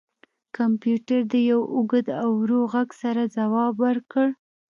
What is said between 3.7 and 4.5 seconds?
ورکړ